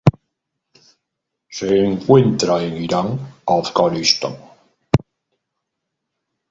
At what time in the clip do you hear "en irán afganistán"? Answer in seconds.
2.63-4.35